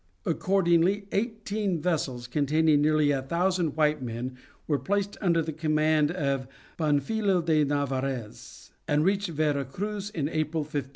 [0.25, 4.35] Accordingly eighteen vessels containing nearly a thousand white men
[4.65, 6.47] were placed under the command of
[6.79, 10.89] Panfilo de Narvaez, and reached Vera Cruz in April, 1520.